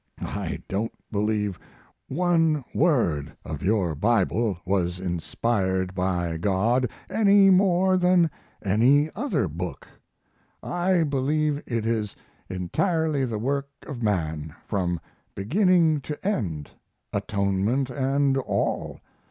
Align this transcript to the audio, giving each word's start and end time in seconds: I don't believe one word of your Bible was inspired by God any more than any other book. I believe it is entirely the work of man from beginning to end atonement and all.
I 0.21 0.57
don't 0.67 0.93
believe 1.11 1.59
one 2.07 2.63
word 2.73 3.33
of 3.45 3.61
your 3.61 3.93
Bible 3.93 4.57
was 4.65 4.99
inspired 4.99 5.93
by 5.93 6.37
God 6.37 6.89
any 7.07 7.51
more 7.51 7.97
than 7.97 8.31
any 8.65 9.11
other 9.15 9.47
book. 9.47 9.87
I 10.63 11.03
believe 11.03 11.61
it 11.67 11.85
is 11.85 12.15
entirely 12.49 13.25
the 13.25 13.37
work 13.37 13.69
of 13.85 14.01
man 14.01 14.55
from 14.65 14.99
beginning 15.35 16.01
to 16.01 16.27
end 16.27 16.71
atonement 17.13 17.91
and 17.91 18.39
all. 18.39 19.01